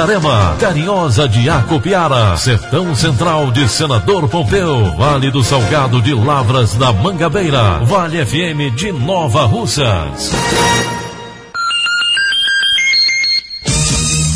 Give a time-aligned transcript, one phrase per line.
[0.00, 6.90] Itarema, Carinhosa de Acopiara, Sertão Central de Senador Pompeu, Vale do Salgado de Lavras da
[6.90, 10.30] Mangabeira, Vale FM de Nova Russas.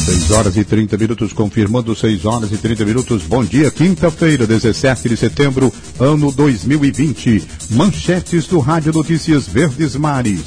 [0.05, 3.23] 6 horas e 30 minutos, confirmando 6 horas e 30 minutos.
[3.23, 7.43] Bom dia, quinta-feira, 17 de setembro, ano 2020.
[7.71, 10.43] Manchetes do Rádio Notícias Verdes Mares.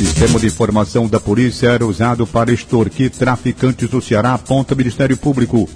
[0.00, 5.68] Sistema de informação da polícia era usado para extorquir traficantes do Ceará, aponta Ministério Público.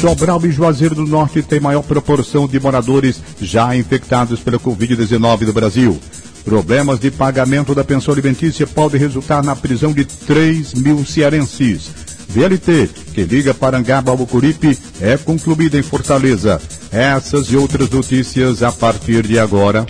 [0.00, 5.52] Sobral e Juazeiro do Norte tem maior proporção de moradores já infectados pela Covid-19 no
[5.52, 5.98] Brasil.
[6.44, 11.90] Problemas de pagamento da pensão alimentícia podem resultar na prisão de 3 mil cearenses.
[12.28, 16.62] VLT, que liga Parangaba ao Bucuripe, é concluída em Fortaleza.
[16.92, 19.84] Essas e outras notícias a partir de agora.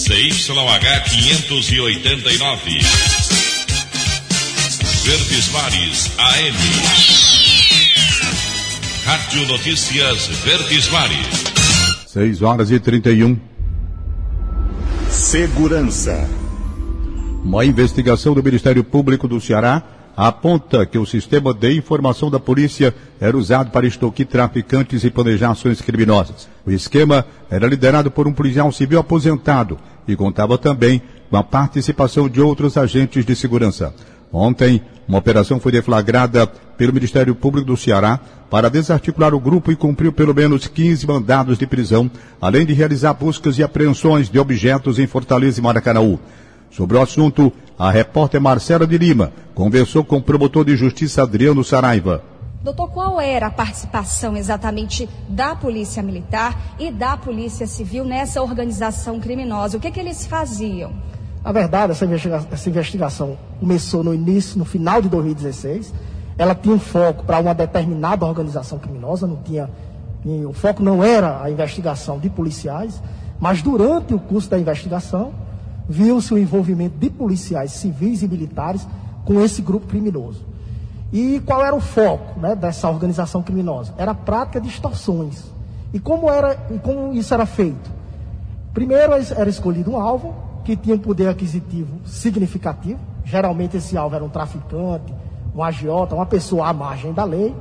[0.00, 2.80] CYH 589.
[5.04, 6.56] Verdes Mares AM.
[9.04, 11.44] Rádio Notícias Verdes Mares.
[12.06, 13.38] 6 horas e 31.
[15.10, 16.26] Segurança.
[17.44, 19.82] Uma investigação do Ministério Público do Ceará
[20.16, 25.50] aponta que o sistema de informação da polícia era usado para extorquir traficantes e planejar
[25.50, 26.48] ações criminosas.
[26.66, 29.78] O esquema era liderado por um policial civil aposentado
[30.12, 33.94] e contava também com a participação de outros agentes de segurança.
[34.32, 39.76] Ontem, uma operação foi deflagrada pelo Ministério Público do Ceará para desarticular o grupo e
[39.76, 42.10] cumpriu pelo menos 15 mandados de prisão,
[42.40, 46.18] além de realizar buscas e apreensões de objetos em Fortaleza e Maracanaú.
[46.70, 51.64] Sobre o assunto, a repórter Marcela de Lima conversou com o promotor de justiça Adriano
[51.64, 52.22] Saraiva.
[52.62, 59.18] Doutor, qual era a participação exatamente da Polícia Militar e da Polícia Civil nessa organização
[59.18, 59.78] criminosa?
[59.78, 60.92] O que, é que eles faziam?
[61.42, 65.94] Na verdade, essa, investiga essa investigação começou no início, no final de 2016.
[66.36, 69.70] Ela tinha um foco para uma determinada organização criminosa, não tinha.
[70.46, 73.02] O foco não era a investigação de policiais,
[73.38, 75.32] mas durante o curso da investigação,
[75.88, 78.86] viu-se o envolvimento de policiais civis e militares
[79.24, 80.49] com esse grupo criminoso.
[81.12, 83.92] E qual era o foco né, dessa organização criminosa?
[83.98, 85.44] Era a prática de extorsões.
[85.92, 87.90] E como, era, e como isso era feito?
[88.72, 90.34] Primeiro era escolhido um alvo
[90.64, 93.00] que tinha um poder aquisitivo significativo.
[93.24, 95.12] Geralmente esse alvo era um traficante,
[95.54, 97.54] um agiota, uma pessoa à margem da lei.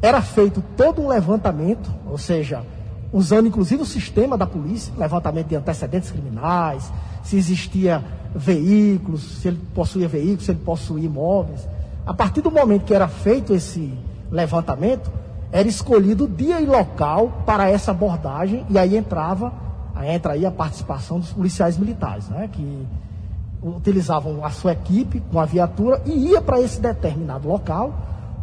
[0.00, 2.64] Era feito todo um levantamento, ou seja,
[3.12, 8.02] usando inclusive o sistema da polícia, levantamento de antecedentes criminais, se existia
[8.34, 11.60] veículos, se ele possuía veículos, se ele possuía imóveis.
[12.06, 13.92] A partir do momento que era feito esse
[14.30, 15.10] levantamento,
[15.50, 19.52] era escolhido o dia e local para essa abordagem e aí entrava,
[20.04, 22.86] entra aí a participação dos policiais militares, né, que
[23.62, 27.92] utilizavam a sua equipe com a viatura e ia para esse determinado local,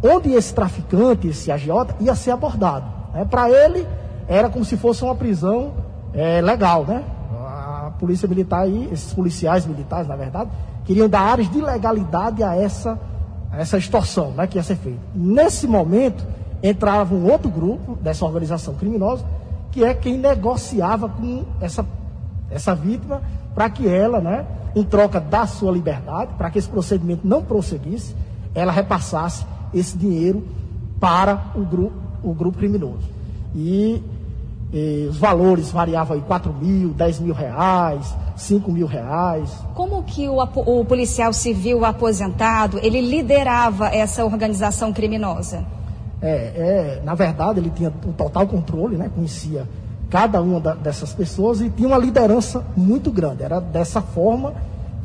[0.01, 2.85] onde esse traficante, esse agiota, ia ser abordado.
[3.13, 3.25] Né.
[3.25, 3.85] Para ele,
[4.27, 5.73] era como se fosse uma prisão
[6.13, 7.03] é, legal, né?
[7.99, 10.49] polícia militar e esses policiais militares, na verdade,
[10.85, 12.97] queriam dar áreas de legalidade a essa, a
[13.51, 14.99] essa extorsão né, que ia ser feita.
[15.13, 16.23] Nesse momento,
[16.61, 19.25] entrava um outro grupo dessa organização criminosa,
[19.71, 21.85] que é quem negociava com essa,
[22.49, 23.21] essa vítima
[23.53, 24.45] para que ela, né,
[24.75, 28.15] em troca da sua liberdade, para que esse procedimento não prosseguisse,
[28.53, 30.45] ela repassasse esse dinheiro
[30.99, 33.07] para o grupo, o grupo criminoso.
[33.55, 34.03] E
[34.71, 39.51] e os valores variavam aí 4 mil, 10 mil reais, 5 mil reais.
[39.73, 45.65] Como que o, o, policial civil aposentado, ele liderava essa organização criminosa?
[46.21, 49.09] É, é, na verdade, ele tinha um total controle, né?
[49.13, 49.67] conhecia
[50.09, 53.43] cada uma da, dessas pessoas e tinha uma liderança muito grande.
[53.43, 54.53] Era dessa forma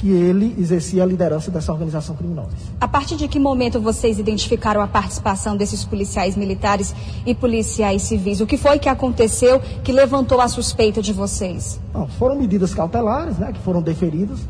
[0.05, 2.51] que ele exercia a liderança dessa organização criminosa.
[2.79, 8.43] A partir de que momento vocês identificaram a participação desses policiais militares e policiais civis?
[8.43, 11.81] O que foi que aconteceu que levantou a suspeita de vocês?
[11.95, 14.41] Não, foram medidas cautelares, né, que foram deferidas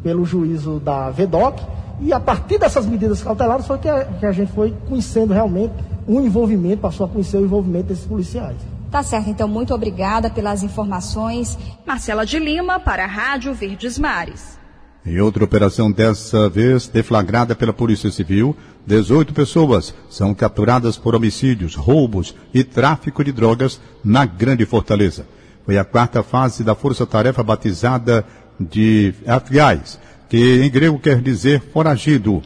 [0.00, 1.60] pelo juízo da VEDOC,
[2.00, 5.74] e a partir dessas medidas cautelares foi que a, que a gente foi conhecendo realmente
[6.06, 8.58] um envolvimento, passou a conhecer o envolvimento desses policiais.
[8.92, 11.58] Tá certo, então muito obrigada pelas informações.
[11.84, 14.59] Marcela de Lima para a Rádio Verdes Mares.
[15.04, 18.54] Em outra operação dessa vez deflagrada pela Polícia Civil,
[18.86, 25.26] 18 pessoas são capturadas por homicídios, roubos e tráfico de drogas na Grande Fortaleza.
[25.64, 28.26] Foi a quarta fase da força-tarefa batizada
[28.58, 29.98] de Afiais,
[30.28, 32.42] que em grego quer dizer foragido.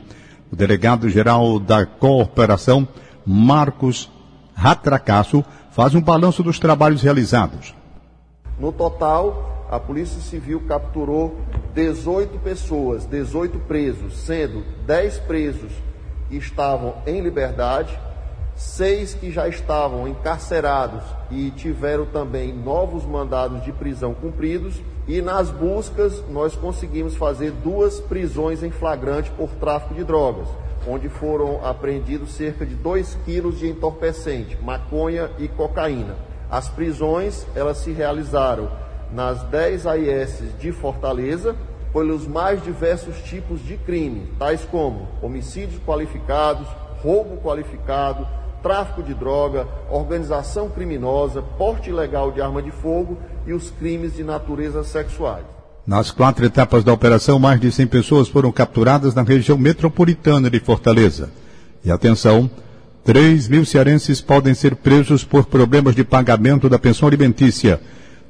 [0.52, 2.86] O delegado-geral da cooperação,
[3.26, 4.08] Marcos
[4.54, 7.74] Ratracasso, faz um balanço dos trabalhos realizados.
[8.60, 11.36] No total, a Polícia Civil capturou
[11.74, 15.72] 18 pessoas, 18 presos, sendo 10 presos
[16.28, 17.98] que estavam em liberdade,
[18.54, 24.80] seis que já estavam encarcerados e tiveram também novos mandados de prisão cumpridos.
[25.08, 30.46] E nas buscas, nós conseguimos fazer duas prisões em flagrante por tráfico de drogas
[30.86, 36.14] onde foram apreendidos cerca de 2 quilos de entorpecente, maconha e cocaína.
[36.50, 38.70] As prisões, elas se realizaram
[39.14, 41.54] nas 10 AIS de Fortaleza,
[41.92, 46.66] pelos mais diversos tipos de crime, tais como homicídios qualificados,
[47.00, 48.26] roubo qualificado,
[48.62, 53.16] tráfico de droga, organização criminosa, porte ilegal de arma de fogo
[53.46, 55.44] e os crimes de natureza sexuais.
[55.86, 60.58] Nas quatro etapas da operação, mais de 100 pessoas foram capturadas na região metropolitana de
[60.58, 61.30] Fortaleza.
[61.84, 62.50] E atenção,
[63.04, 67.78] 3 mil cearenses podem ser presos por problemas de pagamento da pensão alimentícia.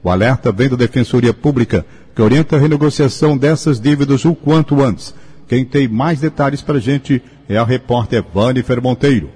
[0.04, 1.84] O alerta vem da Defensoria Pública,
[2.14, 5.14] que orienta a renegociação dessas dívidas o quanto antes.
[5.48, 9.30] Quem tem mais detalhes para a gente é a repórter Vani Monteiro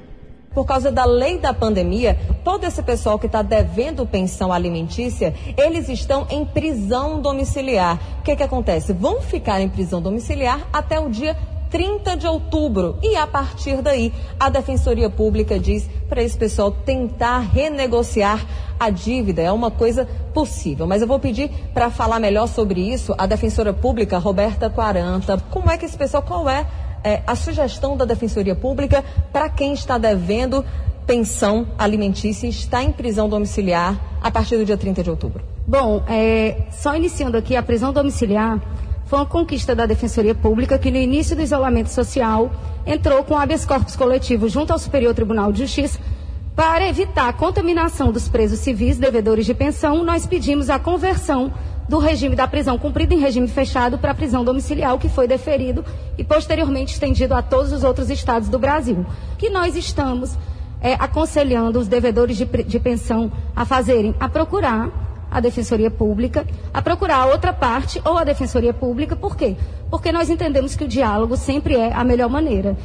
[0.59, 5.89] por causa da lei da pandemia, todo esse pessoal que está devendo pensão alimentícia, eles
[5.89, 7.97] estão em prisão domiciliar.
[8.19, 8.93] O que, que acontece?
[8.93, 11.37] Vão ficar em prisão domiciliar até o dia
[11.71, 12.99] 30 de outubro.
[13.03, 18.45] E a partir daí, a Defensoria Pública diz para esse pessoal tentar renegociar
[18.79, 19.43] a dívida.
[19.43, 20.87] É uma coisa possível.
[20.87, 25.39] Mas eu vou pedir para falar melhor sobre isso a Defensora Pública, Roberta Quaranta.
[25.51, 26.67] Como é que esse pessoal, qual é
[27.05, 30.65] é, a sugestão da Defensoria Pública para quem está devendo
[31.07, 35.43] pensão alimentícia e está em prisão domiciliar a partir do dia 30 de outubro?
[35.67, 38.61] Bom, é, só iniciando aqui, a prisão domiciliar
[39.09, 42.53] foi uma conquista da Defensoria Pública que no início do isolamento social
[42.87, 45.99] entrou com habeas corpus coletivo junto ao Superior Tribunal de Justiça
[46.55, 51.51] para evitar a contaminação dos presos civis devedores de pensão, nós pedimos a conversão
[51.89, 55.83] do regime da prisão cumprida em regime fechado para a prisão domiciliar, que foi deferido
[56.19, 59.07] e posteriormente estendido a todos os outros estados do Brasil.
[59.39, 60.37] Que nós estamos
[60.83, 66.81] é, aconselhando os devedores de, de pensão a fazerem, a procurar a Defensoria Pública, a
[66.81, 69.57] procurar a outra parte ou a Defensoria Pública, por quê?
[69.91, 72.77] Porque nós entendemos que o diálogo sempre é a melhor maneira.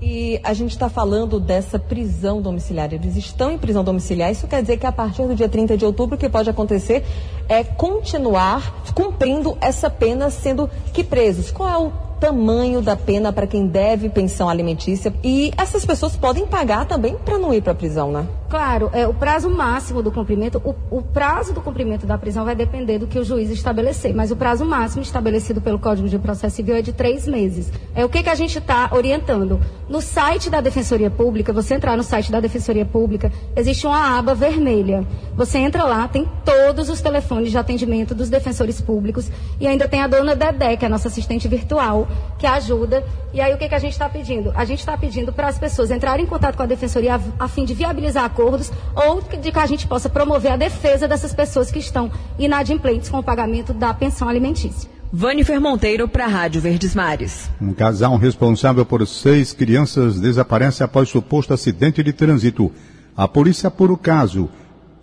[0.00, 2.92] E a gente está falando dessa prisão domiciliar.
[2.92, 4.30] Eles estão em prisão domiciliar.
[4.30, 7.02] Isso quer dizer que a partir do dia 30 de outubro, o que pode acontecer
[7.48, 11.50] é continuar cumprindo essa pena, sendo que presos.
[11.50, 15.12] Qual é o tamanho da pena para quem deve pensão alimentícia?
[15.22, 18.26] E essas pessoas podem pagar também para não ir para a prisão, né?
[18.48, 22.54] Claro, é, o prazo máximo do cumprimento, o, o, prazo do cumprimento da prisão vai
[22.54, 26.54] depender do que o juiz estabelecer, mas o prazo máximo estabelecido pelo Código de Processo
[26.54, 27.72] Civil é de três meses.
[27.92, 29.60] É o que, que a gente está orientando.
[29.88, 34.34] No site da Defensoria Pública, você entrar no site da Defensoria Pública, existe uma aba
[34.34, 35.04] vermelha.
[35.34, 39.28] Você entra lá, tem todos os telefones de atendimento dos defensores públicos
[39.60, 42.05] e ainda tem a dona Dedé, que é a nossa assistente virtual,
[42.38, 43.04] que ajuda.
[43.32, 44.52] E aí o que, que a gente está pedindo?
[44.54, 47.48] A gente está pedindo para as pessoas entrarem em contato com a Defensoria a, a
[47.48, 51.70] fim de viabilizar acordos ou de que a gente possa promover a defesa dessas pessoas
[51.70, 54.88] que estão inadimplentes com o pagamento da pensão alimentícia.
[55.12, 57.48] Vanifer Monteiro para a Rádio Verdes Mares.
[57.60, 62.72] Um casal responsável por seis crianças desaparece após suposto acidente de trânsito.
[63.16, 64.50] A polícia apura o caso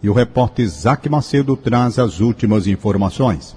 [0.04, 3.56] e o repórter Isaac Macedo traz as últimas informações.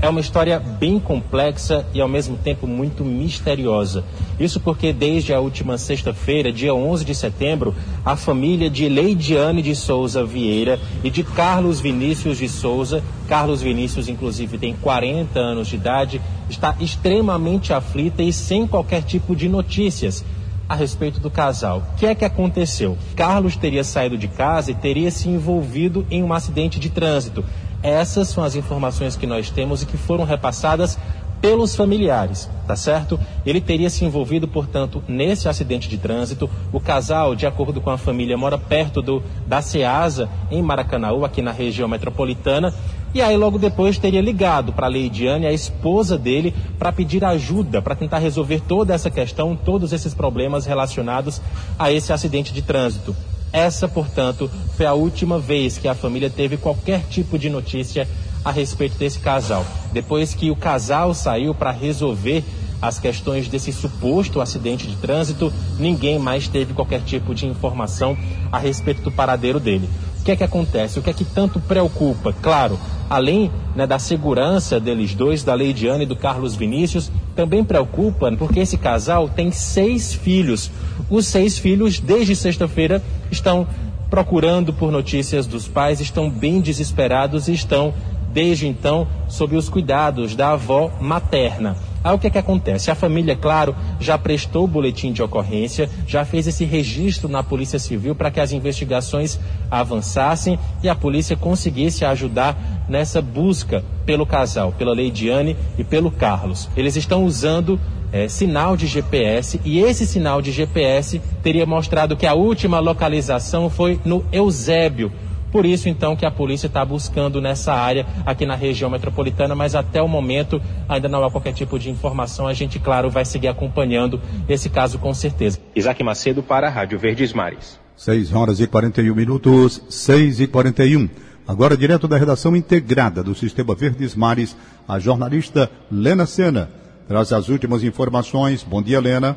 [0.00, 4.04] É uma história bem complexa e ao mesmo tempo muito misteriosa.
[4.38, 7.74] Isso porque desde a última sexta-feira, dia 11 de setembro,
[8.04, 14.08] a família de Leidiane de Souza Vieira e de Carlos Vinícius de Souza, Carlos Vinícius
[14.08, 20.24] inclusive tem 40 anos de idade, está extremamente aflita e sem qualquer tipo de notícias
[20.68, 21.82] a respeito do casal.
[21.94, 22.96] O que é que aconteceu?
[23.16, 27.44] Carlos teria saído de casa e teria se envolvido em um acidente de trânsito.
[27.82, 30.98] Essas são as informações que nós temos e que foram repassadas
[31.40, 33.18] pelos familiares, tá certo?
[33.46, 36.50] Ele teria se envolvido, portanto, nesse acidente de trânsito.
[36.72, 41.40] O casal, de acordo com a família, mora perto do da Ceasa, em Maracanaú, aqui
[41.40, 42.74] na região metropolitana.
[43.14, 47.80] E aí, logo depois, teria ligado para a Leidiane, a esposa dele, para pedir ajuda,
[47.80, 51.40] para tentar resolver toda essa questão, todos esses problemas relacionados
[51.78, 53.14] a esse acidente de trânsito.
[53.52, 58.08] Essa, portanto, foi a última vez que a família teve qualquer tipo de notícia
[58.44, 59.64] a respeito desse casal.
[59.92, 62.44] Depois que o casal saiu para resolver
[62.80, 68.16] as questões desse suposto acidente de trânsito, ninguém mais teve qualquer tipo de informação
[68.52, 69.88] a respeito do paradeiro dele.
[70.28, 70.98] Que é que acontece?
[70.98, 72.34] O que é que tanto preocupa?
[72.34, 78.30] Claro, além né, da segurança deles dois, da Leidiane e do Carlos Vinícius, também preocupa
[78.32, 80.70] porque esse casal tem seis filhos.
[81.08, 83.66] Os seis filhos, desde sexta-feira, estão
[84.10, 87.94] procurando por notícias dos pais, estão bem desesperados e estão
[88.30, 91.74] desde então sob os cuidados da avó materna.
[92.02, 92.90] Aí o que, é que acontece?
[92.90, 97.78] A família, claro, já prestou o boletim de ocorrência, já fez esse registro na Polícia
[97.78, 99.38] Civil para que as investigações
[99.70, 102.56] avançassem e a polícia conseguisse ajudar
[102.88, 106.68] nessa busca pelo casal, pela Leidiane e pelo Carlos.
[106.76, 107.78] Eles estão usando
[108.12, 113.68] é, sinal de GPS e esse sinal de GPS teria mostrado que a última localização
[113.68, 115.12] foi no Eusébio,
[115.50, 119.74] por isso, então, que a polícia está buscando nessa área aqui na região metropolitana, mas
[119.74, 122.46] até o momento ainda não há qualquer tipo de informação.
[122.46, 125.58] A gente, claro, vai seguir acompanhando esse caso com certeza.
[125.74, 127.80] Isaac Macedo para a Rádio Verdes Mares.
[127.96, 131.08] 6 horas e 41 minutos, 6 e 41.
[131.46, 136.70] Agora, direto da redação integrada do Sistema Verdes Mares, a jornalista Lena Sena
[137.08, 138.62] traz as últimas informações.
[138.62, 139.36] Bom dia, Lena.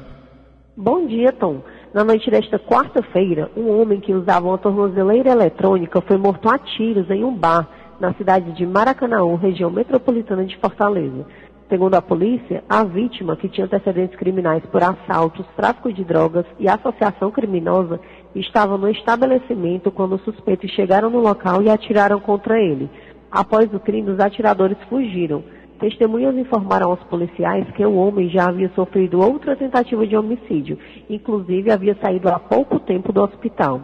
[0.75, 1.63] Bom dia, Tom.
[1.93, 7.09] Na noite desta quarta-feira, um homem que usava uma tornozeleira eletrônica foi morto a tiros
[7.09, 7.67] em um bar
[7.99, 11.25] na cidade de Maracanaú, região metropolitana de Fortaleza.
[11.67, 16.69] Segundo a polícia, a vítima, que tinha antecedentes criminais por assaltos, tráfico de drogas e
[16.69, 17.99] associação criminosa,
[18.33, 22.89] estava no estabelecimento quando os suspeitos chegaram no local e atiraram contra ele.
[23.29, 25.43] Após o crime, os atiradores fugiram.
[25.81, 30.77] Testemunhas informaram aos policiais que o homem já havia sofrido outra tentativa de homicídio,
[31.09, 33.81] inclusive havia saído há pouco tempo do hospital.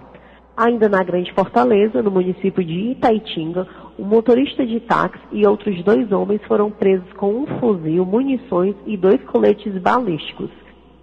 [0.56, 6.12] Ainda na Grande Fortaleza, no município de Itaitinga, um motorista de táxi e outros dois
[6.12, 10.52] homens foram presos com um fuzil, munições e dois coletes balísticos.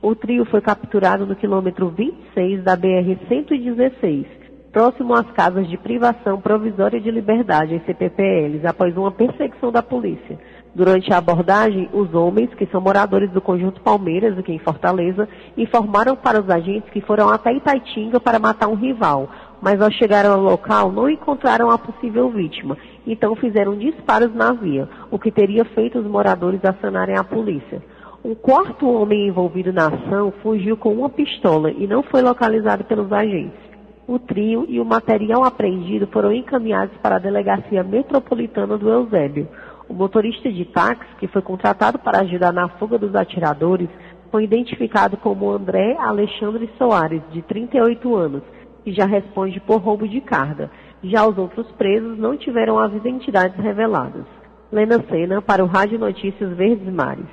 [0.01, 4.27] O trio foi capturado no quilômetro 26 da BR-116,
[4.71, 10.39] próximo às casas de privação provisória de liberdade, CPPLs, após uma perseguição da polícia.
[10.75, 16.17] Durante a abordagem, os homens, que são moradores do conjunto Palmeiras, aqui em Fortaleza, informaram
[16.17, 19.29] para os agentes que foram até Itaitinga para matar um rival,
[19.63, 22.77] mas ao chegar ao local não encontraram a possível vítima,
[23.07, 27.81] então fizeram disparos na via, o que teria feito os moradores acionarem a polícia.
[28.25, 33.13] Um quarto homem envolvido na ação fugiu com uma pistola e não foi localizado pelos
[33.13, 33.63] agentes.
[34.07, 39.49] O trio e o material apreendido foram encaminhados para a Delegacia Metropolitana do Eusébio.
[39.89, 43.89] O motorista de táxi, que foi contratado para ajudar na fuga dos atiradores,
[44.31, 48.43] foi identificado como André Alexandre Soares, de 38 anos,
[48.85, 50.71] e já responde por roubo de carga.
[51.03, 54.25] Já os outros presos não tiveram as identidades reveladas.
[54.73, 57.29] Lena Sena, para o Rádio Notícias Verdes Mares.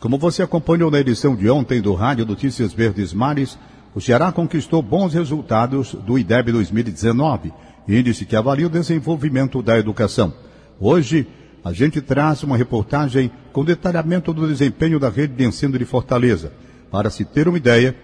[0.00, 3.58] Como você acompanhou na edição de ontem do Rádio Notícias Verdes Mares,
[3.94, 7.52] o Ceará conquistou bons resultados do IDEB 2019,
[7.88, 10.34] índice que avalia o desenvolvimento da educação.
[10.80, 11.26] Hoje,
[11.66, 16.52] a gente traz uma reportagem com detalhamento do desempenho da rede de ensino de Fortaleza.
[16.92, 17.96] Para se ter uma ideia,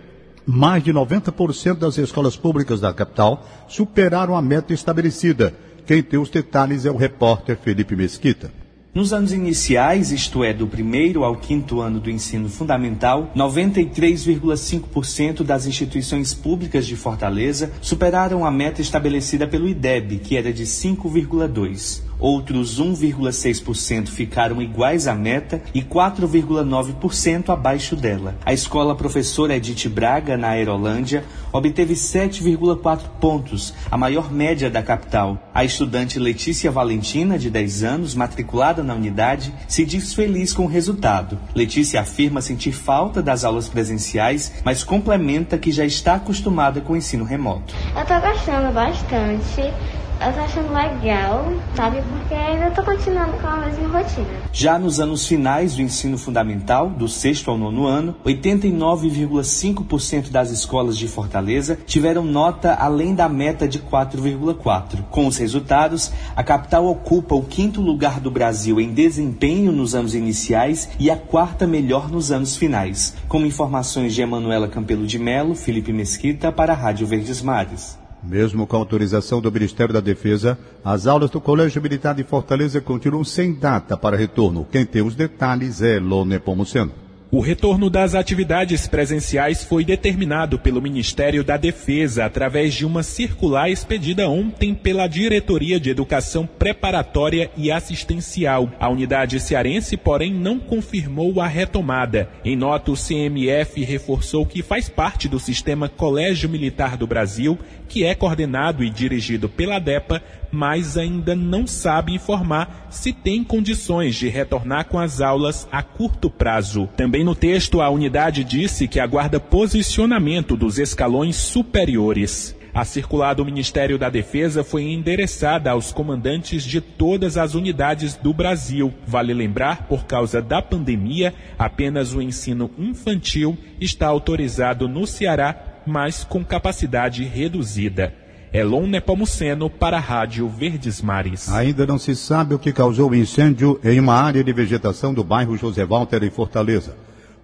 [0.45, 5.55] mais de 90% das escolas públicas da capital superaram a meta estabelecida.
[5.87, 8.51] Quem tem os detalhes é o repórter Felipe Mesquita.
[8.93, 15.67] Nos anos iniciais, isto é, do primeiro ao quinto ano do ensino fundamental, 93,5% das
[15.67, 22.81] instituições públicas de Fortaleza superaram a meta estabelecida pelo IDEB, que era de 5,2% outros
[22.81, 28.37] 1,6% ficaram iguais à meta e 4,9% abaixo dela.
[28.47, 35.51] A escola professora Edith Braga, na Aerolândia, obteve 7,4 pontos, a maior média da capital.
[35.53, 40.69] A estudante Letícia Valentina, de 10 anos, matriculada na unidade, se diz feliz com o
[40.69, 41.39] resultado.
[41.55, 46.97] Letícia afirma sentir falta das aulas presenciais, mas complementa que já está acostumada com o
[46.97, 47.75] ensino remoto.
[47.97, 52.01] Eu estou gostando bastante Eu tô achando legal, sabe?
[52.01, 54.29] Porque ainda tô continuando com a mesma rotina.
[54.53, 60.97] Já nos anos finais do ensino fundamental, do sexto ao nono ano, 89,5% das escolas
[60.97, 65.03] de Fortaleza tiveram nota além da meta de 4,4.
[65.11, 70.15] Com os resultados, a capital ocupa o quinto lugar do Brasil em desempenho nos anos
[70.15, 73.17] iniciais e a quarta melhor nos anos finais.
[73.27, 78.01] Com informações de Emanuela Campelo de Melo, Felipe Mesquita para a Rádio Verdes Mares.
[78.23, 83.25] Mesmo com autorização do Ministério da Defesa, as aulas do Colégio Militar de Fortaleza continuam
[83.25, 84.67] sem data para retorno.
[84.71, 86.93] Quem tem os detalhes é Lone Pomuceno.
[87.35, 93.71] O retorno das atividades presenciais foi determinado pelo Ministério da Defesa através de uma circular
[93.71, 98.71] expedida ontem pela Diretoria de Educação Preparatória e Assistencial.
[98.79, 102.29] A unidade cearense, porém, não confirmou a retomada.
[102.45, 107.59] Em nota, o CMF reforçou que faz parte do sistema Colégio Militar do Brasil,
[107.93, 114.15] que é coordenado e dirigido pela DEPA, mas ainda não sabe informar se tem condições
[114.15, 116.89] de retornar com as aulas a curto prazo.
[116.97, 122.57] Também no texto, a unidade disse que aguarda posicionamento dos escalões superiores.
[122.73, 128.33] A circular do Ministério da Defesa foi endereçada aos comandantes de todas as unidades do
[128.33, 128.95] Brasil.
[129.07, 136.25] Vale lembrar, por causa da pandemia, apenas o ensino infantil está autorizado no Ceará, mas
[136.25, 138.15] com capacidade reduzida.
[138.53, 141.49] Elon Nepomuceno para a Rádio Verdes Mares.
[141.51, 145.25] Ainda não se sabe o que causou o incêndio em uma área de vegetação do
[145.25, 146.95] bairro José Walter, em Fortaleza.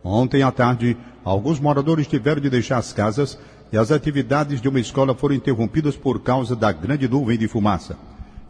[0.04, 3.38] Ontem à tarde, alguns moradores tiveram de deixar as casas
[3.73, 7.97] e as atividades de uma escola foram interrompidas por causa da grande nuvem de fumaça.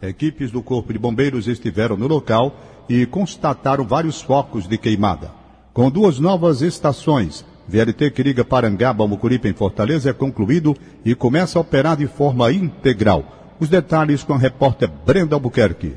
[0.01, 2.55] Equipes do Corpo de Bombeiros estiveram no local
[2.87, 5.31] e constataram vários focos de queimada.
[5.73, 11.59] Com duas novas estações, VLT que liga Parangaba Mucuripe em Fortaleza é concluído e começa
[11.59, 13.23] a operar de forma integral.
[13.59, 15.95] Os detalhes com a repórter Brenda Albuquerque.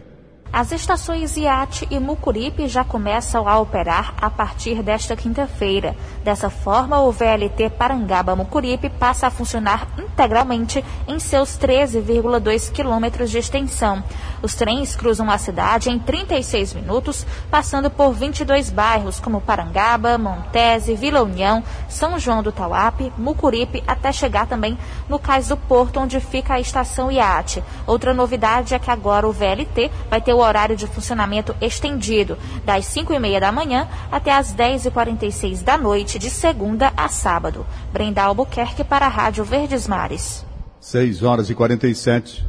[0.53, 5.97] As estações Iate e Mucuripe já começam a operar a partir desta quinta-feira.
[6.23, 14.05] Dessa forma, o VLT Parangaba-Mucuripe passa a funcionar integralmente em seus 13,2 quilômetros de extensão.
[14.43, 20.95] Os trens cruzam a cidade em 36 minutos, passando por 22 bairros como Parangaba, Montese,
[20.95, 24.77] Vila União, São João do Tauape, Mucuripe, até chegar também
[25.09, 27.63] no Cais do Porto, onde fica a estação Iate.
[27.87, 32.85] Outra novidade é que agora o VLT vai ter o horário de funcionamento estendido, das
[32.87, 37.09] 5 e meia da manhã até as 10 e 46 da noite, de segunda a
[37.09, 37.65] sábado.
[37.93, 40.45] Brenda Albuquerque para a Rádio Verdes Mares.
[40.81, 42.45] 6 horas e 47.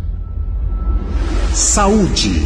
[1.53, 2.45] Saúde.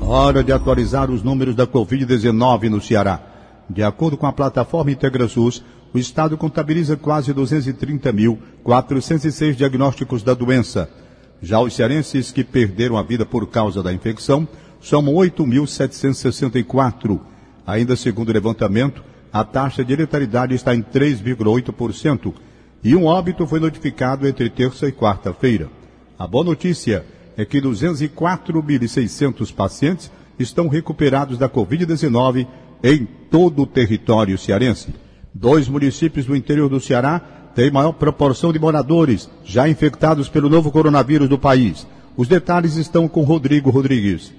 [0.00, 3.22] Hora de atualizar os números da Covid-19 no Ceará.
[3.68, 5.62] De acordo com a plataforma IntegraSUS,
[5.94, 10.90] o Estado contabiliza quase 230.406 diagnósticos da doença.
[11.40, 14.46] Já os cearenses que perderam a vida por causa da infecção
[14.80, 17.18] somam 8.764.
[17.66, 22.34] Ainda segundo o levantamento, a taxa de letalidade está em 3,8%
[22.82, 25.68] e um óbito foi notificado entre terça e quarta-feira.
[26.18, 27.04] A boa notícia
[27.36, 32.46] é que 204.600 pacientes estão recuperados da Covid-19
[32.82, 34.94] em todo o território cearense.
[35.32, 37.20] Dois municípios do interior do Ceará
[37.54, 41.86] tem maior proporção de moradores já infectados pelo novo coronavírus do país.
[42.16, 44.32] Os detalhes estão com Rodrigo Rodrigues.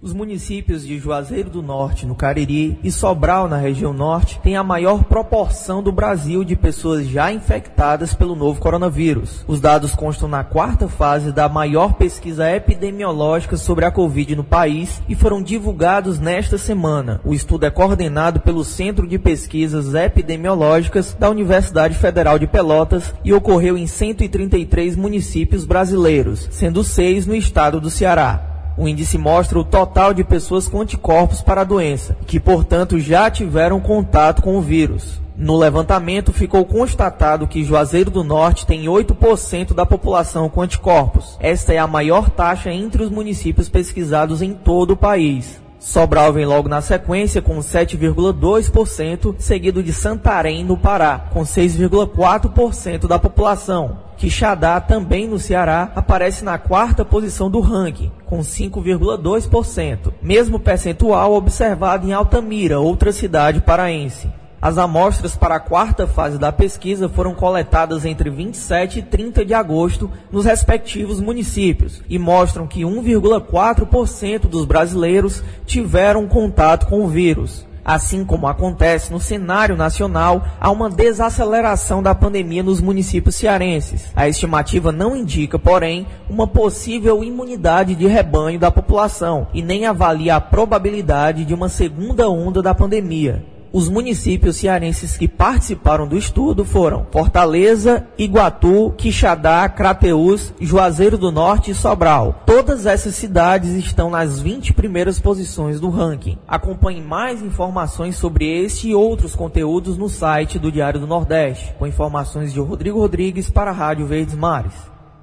[0.00, 4.62] Os municípios de Juazeiro do Norte, no Cariri, e Sobral, na região norte, têm a
[4.62, 9.44] maior proporção do Brasil de pessoas já infectadas pelo novo coronavírus.
[9.48, 15.02] Os dados constam na quarta fase da maior pesquisa epidemiológica sobre a Covid no país
[15.08, 17.20] e foram divulgados nesta semana.
[17.24, 23.32] O estudo é coordenado pelo Centro de Pesquisas Epidemiológicas da Universidade Federal de Pelotas e
[23.32, 28.57] ocorreu em 133 municípios brasileiros, sendo seis no estado do Ceará.
[28.78, 33.28] O índice mostra o total de pessoas com anticorpos para a doença, que, portanto, já
[33.28, 35.20] tiveram contato com o vírus.
[35.36, 41.36] No levantamento, ficou constatado que Juazeiro do Norte tem 8% da população com anticorpos.
[41.40, 45.60] Esta é a maior taxa entre os municípios pesquisados em todo o país.
[45.78, 53.18] Sobral vem logo na sequência com 7,2%, seguido de Santarém, no Pará, com 6,4% da
[53.18, 53.98] população.
[54.16, 62.08] Quixadá, também no Ceará, aparece na quarta posição do ranking, com 5,2%, mesmo percentual observado
[62.08, 64.28] em Altamira, outra cidade paraense.
[64.60, 69.54] As amostras para a quarta fase da pesquisa foram coletadas entre 27 e 30 de
[69.54, 77.68] agosto nos respectivos municípios e mostram que 1,4% dos brasileiros tiveram contato com o vírus.
[77.84, 84.10] Assim como acontece no cenário nacional, há uma desaceleração da pandemia nos municípios cearenses.
[84.14, 90.34] A estimativa não indica, porém, uma possível imunidade de rebanho da população e nem avalia
[90.34, 93.42] a probabilidade de uma segunda onda da pandemia.
[93.72, 101.70] Os municípios cearenses que participaram do estudo foram Fortaleza, Iguatu, Quixadá, Crateús, Juazeiro do Norte
[101.70, 102.42] e Sobral.
[102.46, 106.38] Todas essas cidades estão nas 20 primeiras posições do ranking.
[106.48, 111.86] Acompanhe mais informações sobre este e outros conteúdos no site do Diário do Nordeste, com
[111.86, 114.72] informações de Rodrigo Rodrigues para a Rádio Verdes Mares.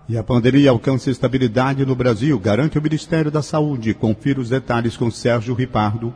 [0.08, 3.96] E a pandemia alcança estabilidade no Brasil, garante o Ministério da Saúde.
[3.96, 6.14] Confira os detalhes com Sérgio Ripardo.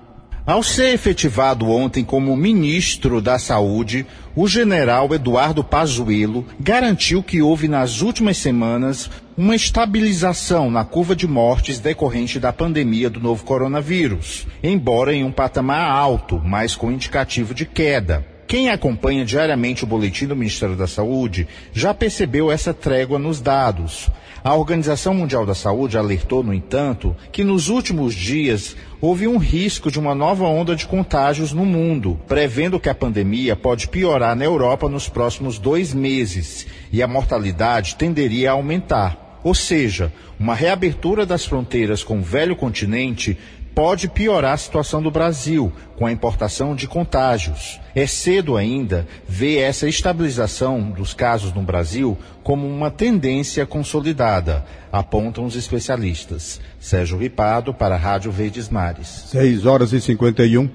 [0.50, 4.04] Ao ser efetivado ontem como ministro da Saúde,
[4.36, 11.28] o general Eduardo Pazuello garantiu que houve nas últimas semanas uma estabilização na curva de
[11.28, 17.54] mortes decorrente da pandemia do novo coronavírus, embora em um patamar alto, mas com indicativo
[17.54, 18.26] de queda.
[18.48, 24.10] Quem acompanha diariamente o boletim do Ministério da Saúde já percebeu essa trégua nos dados.
[24.41, 29.91] A Organização Mundial da Saúde alertou, no entanto, que nos últimos dias houve um risco
[29.91, 34.45] de uma nova onda de contágios no mundo, prevendo que a pandemia pode piorar na
[34.45, 39.39] Europa nos próximos dois meses e a mortalidade tenderia a aumentar.
[39.43, 43.38] Ou seja, uma reabertura das fronteiras com o velho continente
[43.80, 47.80] pode piorar a situação do Brasil com a importação de contágios.
[47.96, 55.46] É cedo ainda ver essa estabilização dos casos no Brasil como uma tendência consolidada, apontam
[55.46, 56.60] os especialistas.
[56.78, 59.28] Sérgio Ripado para a Rádio Verdes Mares.
[59.28, 60.70] 6 horas e 51.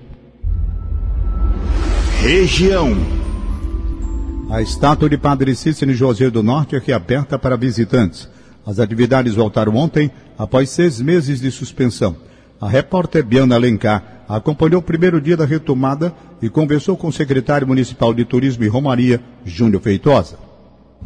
[2.23, 2.97] Região.
[4.51, 8.31] A estátua de Padre Cícero José do Norte é reaberta para visitantes.
[8.64, 12.17] As atividades voltaram ontem, após seis meses de suspensão.
[12.61, 17.67] A repórter Biana Alencar acompanhou o primeiro dia da retomada e conversou com o secretário
[17.67, 20.38] municipal de Turismo e Romaria, Júnior Feitosa.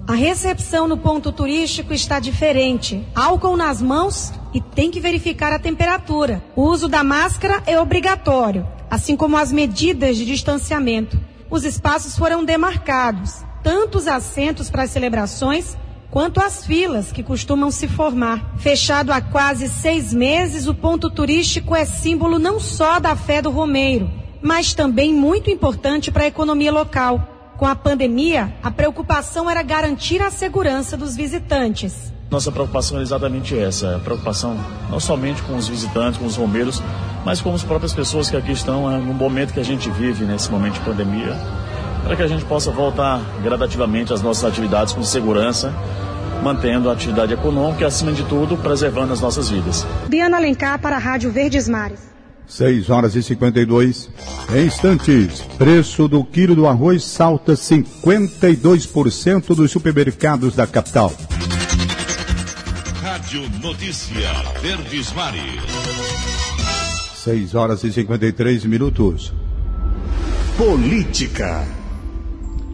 [0.07, 3.05] A recepção no ponto turístico está diferente.
[3.15, 6.43] Álcool nas mãos e tem que verificar a temperatura.
[6.55, 11.19] O uso da máscara é obrigatório, assim como as medidas de distanciamento.
[11.51, 15.77] Os espaços foram demarcados, tanto os assentos para as celebrações
[16.11, 18.55] quanto às filas que costumam se formar.
[18.59, 23.51] Fechado há quase seis meses, o ponto turístico é símbolo não só da fé do
[23.51, 24.11] Romeiro,
[24.43, 27.55] mas também muito importante para a economia local.
[27.57, 32.13] Com a pandemia, a preocupação era garantir a segurança dos visitantes.
[32.31, 34.57] Nossa preocupação é exatamente essa, a preocupação
[34.91, 36.83] não somente com os visitantes, com os romeiros,
[37.25, 40.25] mas com as próprias pessoas que aqui estão né, no momento que a gente vive,
[40.25, 41.35] nesse momento de pandemia,
[42.09, 45.75] para que a gente possa voltar gradativamente às nossas atividades com segurança,
[46.43, 49.87] mantendo a atividade econômica e, acima de tudo, preservando as nossas vidas.
[50.09, 52.01] Biana Alencar para a Rádio Verdes Mares.
[52.47, 54.09] 6 horas e 52.
[54.55, 61.13] Em instantes, preço do quilo do arroz salta 52% dos supermercados da capital.
[63.03, 65.61] Rádio Notícia Verdes Mares.
[67.17, 69.31] 6 horas e 53 minutos.
[70.57, 71.67] Política.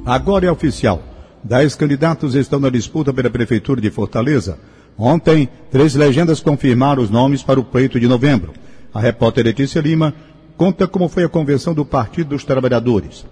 [0.06, 1.02] Agora é oficial.
[1.42, 4.58] Dez candidatos estão na disputa pela Prefeitura de Fortaleza.
[4.98, 8.52] Ontem, três legendas confirmaram os nomes para o pleito de novembro.
[8.92, 10.14] A repórter Letícia Lima
[10.58, 13.24] conta como foi a convenção do Partido dos Trabalhadores.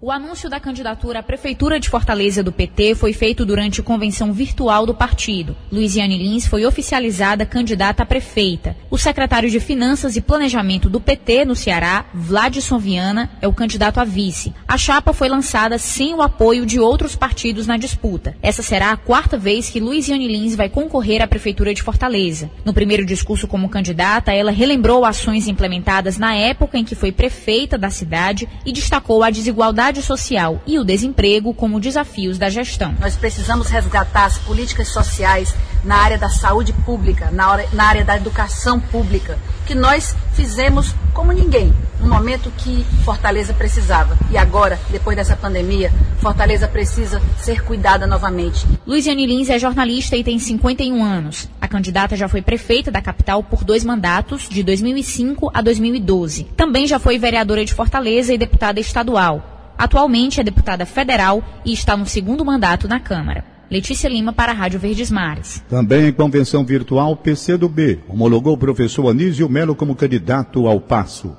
[0.00, 4.86] O anúncio da candidatura à Prefeitura de Fortaleza do PT foi feito durante convenção virtual
[4.86, 5.56] do partido.
[5.72, 8.76] Luiziane Lins foi oficializada candidata a prefeita.
[8.88, 13.98] O secretário de Finanças e Planejamento do PT no Ceará, Vladson Viana, é o candidato
[13.98, 14.54] a vice.
[14.68, 18.36] A chapa foi lançada sem o apoio de outros partidos na disputa.
[18.40, 22.48] Essa será a quarta vez que Luiziane Lins vai concorrer à Prefeitura de Fortaleza.
[22.64, 27.76] No primeiro discurso como candidata, ela relembrou ações implementadas na época em que foi prefeita
[27.76, 32.94] da cidade e destacou a desigualdade social e o desemprego como desafios da gestão.
[33.00, 38.04] Nós precisamos resgatar as políticas sociais na área da saúde pública, na, hora, na área
[38.04, 44.16] da educação pública, que nós fizemos como ninguém, no momento que Fortaleza precisava.
[44.30, 48.66] E agora, depois dessa pandemia, Fortaleza precisa ser cuidada novamente.
[48.86, 51.48] Luiziane Lins é jornalista e tem 51 anos.
[51.60, 56.44] A candidata já foi prefeita da capital por dois mandatos, de 2005 a 2012.
[56.56, 59.57] Também já foi vereadora de Fortaleza e deputada estadual.
[59.78, 63.44] Atualmente é deputada federal e está no segundo mandato na Câmara.
[63.70, 65.62] Letícia Lima para a Rádio Verdes Mares.
[65.68, 71.36] Também em convenção virtual, PCdoB homologou o professor Anísio Melo como candidato ao passo.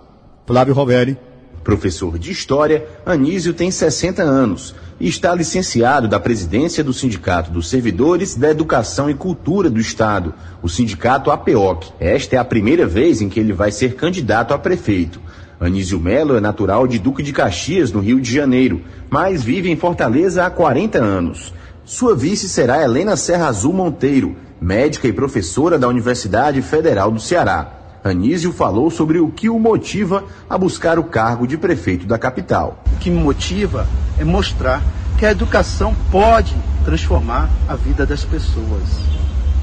[0.47, 1.17] Flávio Roveri.
[1.63, 7.69] Professor de História, Anísio tem 60 anos e está licenciado da presidência do Sindicato dos
[7.69, 11.91] Servidores da Educação e Cultura do Estado, o Sindicato APEOC.
[11.99, 15.19] Esta é a primeira vez em que ele vai ser candidato a prefeito.
[15.59, 19.75] Anísio Melo é natural de Duque de Caxias, no Rio de Janeiro, mas vive em
[19.75, 21.53] Fortaleza há 40 anos.
[21.83, 27.73] Sua vice será Helena Serra Azul Monteiro, médica e professora da Universidade Federal do Ceará.
[28.01, 32.81] Anísio falou sobre o que o motiva a buscar o cargo de prefeito da capital.
[32.93, 33.85] O que me motiva
[34.17, 34.81] é mostrar
[35.17, 39.01] que a educação pode transformar a vida das pessoas.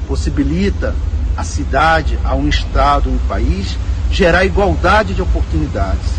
[0.06, 0.94] Possibilita
[1.34, 3.78] a cidade, a um estado, um país,
[4.10, 6.10] gerar igualdade de oportunidades.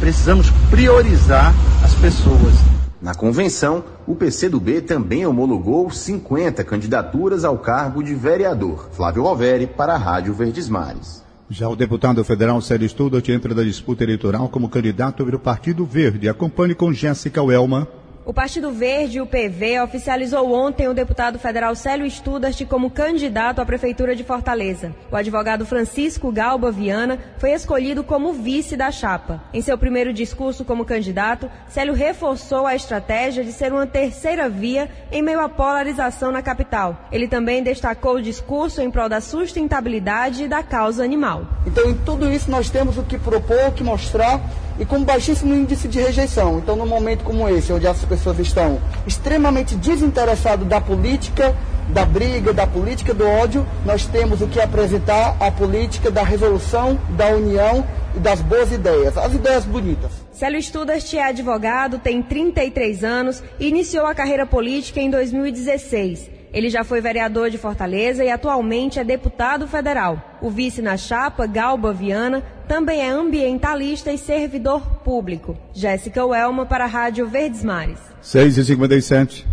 [0.00, 2.54] Precisamos priorizar as pessoas.
[3.00, 8.88] Na convenção, o PCdoB também homologou 50 candidaturas ao cargo de vereador.
[8.92, 11.22] Flávio Roveri, para a Rádio Verdes Mares.
[11.48, 16.28] Já o deputado federal Célio Studart entra na disputa eleitoral como candidato pelo Partido Verde.
[16.28, 17.86] Acompanhe com Jéssica Welma.
[18.26, 23.64] O Partido Verde, o PV, oficializou ontem o deputado federal Célio Studart como candidato à
[23.64, 24.92] Prefeitura de Fortaleza.
[25.12, 29.40] O advogado Francisco Galba Viana foi escolhido como vice da chapa.
[29.54, 34.90] Em seu primeiro discurso como candidato, Célio reforçou a estratégia de ser uma terceira via
[35.12, 37.06] em meio à polarização na capital.
[37.12, 41.46] Ele também destacou o discurso em prol da sustentabilidade e da causa animal.
[41.64, 44.40] Então, em tudo isso, nós temos o que propor, o que mostrar
[44.78, 46.58] e com baixíssimo índice de rejeição.
[46.58, 51.54] Então, num momento como esse, onde as pessoas estão extremamente desinteressadas da política,
[51.88, 56.98] da briga, da política do ódio, nós temos o que apresentar a política da resolução,
[57.10, 57.84] da união
[58.14, 60.10] e das boas ideias, as ideias bonitas.
[60.32, 66.35] Célio Studart é advogado, tem 33 anos e iniciou a carreira política em 2016.
[66.56, 70.38] Ele já foi vereador de Fortaleza e atualmente é deputado federal.
[70.40, 75.54] O vice na chapa, Galba Viana, também é ambientalista e servidor público.
[75.74, 77.98] Jéssica Welma para a Rádio Verdes Mares.
[78.22, 79.46] 6 e 57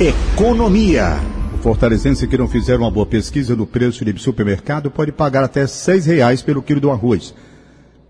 [0.00, 1.16] Economia.
[1.54, 5.64] O fortalezense que não fizer uma boa pesquisa do preço de supermercado pode pagar até
[5.68, 7.32] seis reais pelo quilo do arroz.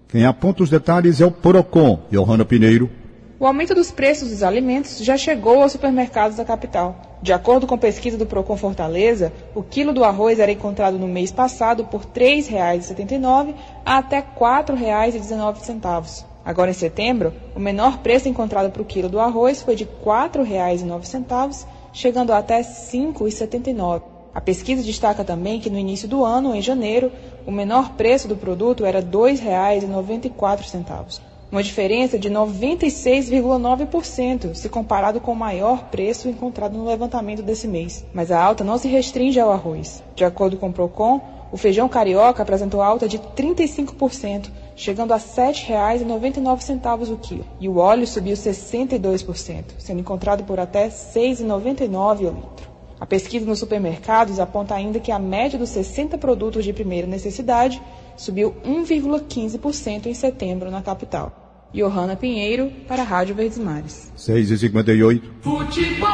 [0.09, 2.91] Quem aponta os detalhes é o Porocon, Johanna Pineiro.
[3.39, 7.19] O aumento dos preços dos alimentos já chegou aos supermercados da capital.
[7.21, 11.31] De acordo com pesquisa do Procon Fortaleza, o quilo do arroz era encontrado no mês
[11.31, 16.25] passado por R$ 3,79 a até R$ 4,19.
[16.43, 19.91] Agora, em setembro, o menor preço encontrado para o quilo do arroz foi de R$
[20.03, 24.01] 4,09, chegando até R$ 5,79.
[24.35, 27.13] A pesquisa destaca também que no início do ano, em janeiro,
[27.47, 31.21] o menor preço do produto era R$ 2,94,
[31.51, 38.05] uma diferença de 96,9% se comparado com o maior preço encontrado no levantamento desse mês.
[38.13, 40.03] Mas a alta não se restringe ao arroz.
[40.15, 41.21] De acordo com o Procon,
[41.53, 47.45] o feijão carioca apresentou alta de 35%, chegando a R$ 7,99 o quilo.
[47.61, 52.76] E o óleo subiu 62%, sendo encontrado por até R$ 6,99 o litro.
[52.99, 57.81] A pesquisa nos supermercados aponta ainda que a média dos 60 produtos de primeira necessidade
[58.17, 61.69] subiu 1,15% em setembro na capital.
[61.75, 64.11] Johanna Pinheiro, para a Rádio Verdes Mares.
[64.17, 66.09] 6 e 58 Futebol.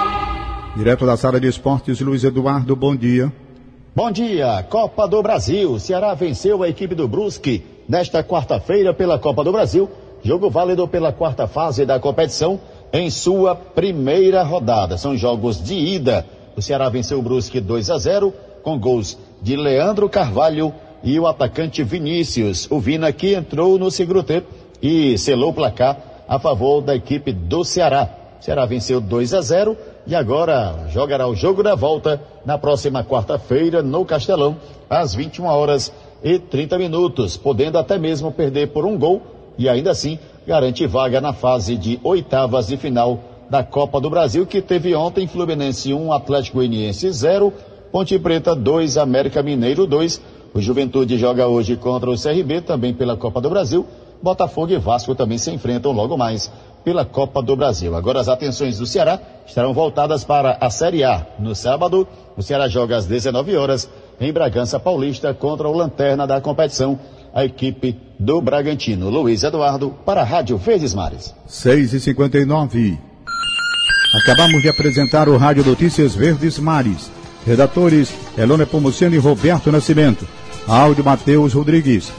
[0.77, 3.33] Direto da sala de esportes, Luiz Eduardo, bom dia.
[3.95, 5.79] Bom dia, Copa do Brasil.
[5.79, 9.89] Ceará venceu a equipe do Brusque nesta quarta-feira pela Copa do Brasil.
[10.25, 12.59] Jogo válido pela quarta fase da competição
[12.93, 14.97] em sua primeira rodada.
[14.97, 16.27] São jogos de ida.
[16.57, 21.27] O Ceará venceu o Brusque 2 a 0 com gols de Leandro Carvalho e o
[21.27, 22.71] atacante Vinícius.
[22.71, 24.49] O Vina que entrou no segundo tempo
[24.81, 28.09] e selou o placar a favor da equipe do Ceará.
[28.41, 33.05] O Ceará venceu 2 a 0 e agora jogará o jogo da volta na próxima
[33.05, 34.57] quarta-feira no Castelão,
[34.91, 39.23] às 21 horas e 30 minutos, podendo até mesmo perder por um gol
[39.57, 43.19] e ainda assim garante vaga na fase de oitavas de final
[43.53, 47.53] da Copa do Brasil, que teve ontem Fluminense 1, Atlético Goianiense 0,
[47.93, 50.23] Ponte Preta 2, América Mineiro 2.
[50.55, 53.87] O Juventude joga hoje contra o CRB, também pela Copa do Brasil.
[54.23, 56.51] Botafogo e Vasco também se enfrentam logo mais
[56.83, 57.95] pela Copa do Brasil.
[57.95, 61.27] Agora as atenções do Ceará estarão voltadas para a Série A.
[61.39, 63.87] No sábado, o Ceará joga às 19 horas
[64.19, 66.99] em Bragança Paulista contra o Lanterna da competição,
[67.35, 69.11] a equipe do Bragantino.
[69.11, 71.35] Luiz Eduardo para a Rádio Verdes Mares.
[71.47, 73.12] 6 e 59
[74.15, 77.11] Acabamos de apresentar o Rádio Notícias Verdes Mares.
[77.47, 80.29] Redatores Elone Pomuceno e Roberto Nascimento.
[80.69, 82.13] Áudio Matheus Rodrigues.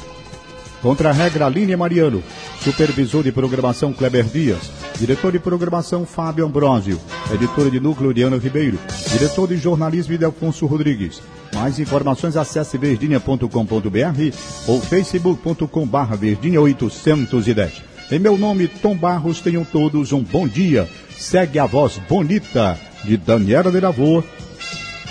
[0.82, 2.23] Contra a regra Aline Mariano.
[2.63, 4.71] Supervisor de programação Kleber Dias.
[4.97, 6.99] Diretor de programação Fábio Ambrosio.
[7.32, 8.79] Editora de núcleo Diana Ribeiro.
[9.12, 11.21] Diretor de jornalismo Idelfonso Rodrigues.
[11.53, 13.47] Mais informações acesse verdinha.com.br
[14.67, 17.92] ou facebook.com barra verdinha 810.
[18.11, 20.87] Em meu nome, Tom Barros, tenham todos um bom dia.
[21.17, 23.79] Segue a voz bonita de Daniela de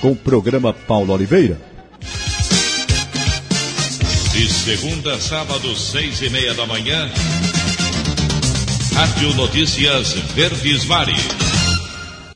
[0.00, 1.58] com o programa Paulo Oliveira.
[4.32, 7.10] De segunda a sábado, seis e meia da manhã.
[8.94, 11.41] Rádio Notícias Verdes Mares.